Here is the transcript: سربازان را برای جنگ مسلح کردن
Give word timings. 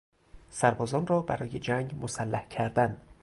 سربازان 0.49 1.07
را 1.07 1.21
برای 1.21 1.59
جنگ 1.59 2.03
مسلح 2.03 2.47
کردن 2.47 3.01